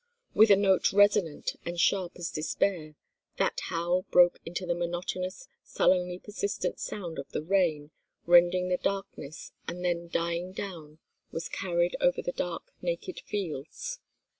[0.33, 2.95] With a note resonant, and sharp as despair,
[3.37, 7.91] that howl broke into the monotonous, sullenly persistent sound of the rain,
[8.25, 10.97] rending the darkness, and then dying down
[11.31, 13.99] was carried over the dark naked fields.